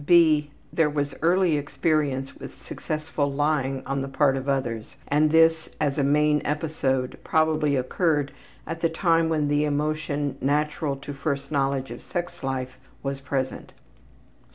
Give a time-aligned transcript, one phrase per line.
[0.03, 5.69] (b) There was early experience with successful lying on the part of others, and this
[5.79, 8.31] as a main episode probably occurred
[8.65, 13.73] at the time when the emotion natural to first knowledge of sex life was present.